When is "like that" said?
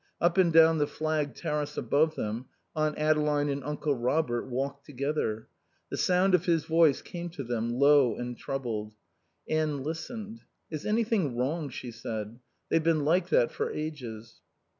13.05-13.51